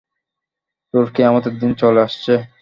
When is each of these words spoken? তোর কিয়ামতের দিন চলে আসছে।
তোর 0.93 1.05
কিয়ামতের 1.15 1.53
দিন 1.57 1.71
চলে 1.73 1.99
আসছে। 2.01 2.33